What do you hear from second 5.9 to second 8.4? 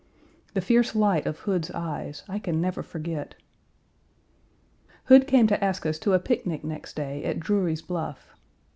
to a picnic next day at Drury's Bluff.